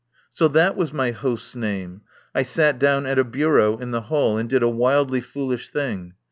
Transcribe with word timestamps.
So 0.31 0.47
that 0.47 0.75
was 0.75 0.91
my 0.91 1.11
host's 1.11 1.55
name. 1.55 2.01
I 2.33 2.41
sat 2.41 2.79
down 2.79 3.05
at 3.05 3.19
a 3.19 3.23
bureau 3.23 3.77
in 3.77 3.91
the 3.91 4.01
hall 4.01 4.35
and 4.35 4.49
did 4.49 4.63
a 4.63 4.67
wildly 4.67 5.21
foolish 5.21 5.69
thing. 5.69 6.15